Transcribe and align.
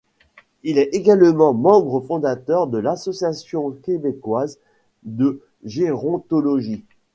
Il 0.63 0.79
est 0.79 0.89
également 0.95 1.53
membre 1.53 1.99
fondateur 2.01 2.65
de 2.65 2.79
l'Association 2.79 3.69
québécoise 3.83 4.57
de 5.03 5.43
gérontologie. 5.63 6.83